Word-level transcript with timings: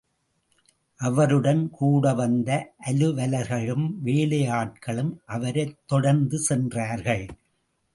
அவருடன் 0.95 1.71
கூடவந்த, 1.81 2.73
அலுவலர்களும், 2.85 3.87
வேலையாட்களும் 4.05 5.13
அவரைத் 5.25 5.77
தொடர்ந்து 5.85 6.39
சென்றார்கள். 6.39 7.27